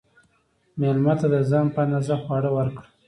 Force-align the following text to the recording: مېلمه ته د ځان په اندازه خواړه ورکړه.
مېلمه 0.79 1.13
ته 1.19 1.27
د 1.33 1.35
ځان 1.49 1.65
په 1.73 1.79
اندازه 1.85 2.15
خواړه 2.23 2.49
ورکړه. 2.57 2.87